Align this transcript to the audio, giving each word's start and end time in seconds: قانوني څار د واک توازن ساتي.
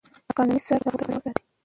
قانوني 0.37 0.59
څار 0.67 0.79
د 0.81 0.85
واک 0.85 0.95
توازن 0.99 1.21
ساتي. 1.25 1.43